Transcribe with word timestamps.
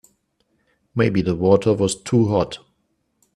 Maybe 0.95 1.21
the 1.21 1.35
water 1.35 1.75
was 1.75 1.93
too 2.01 2.29
hot. 2.29 2.57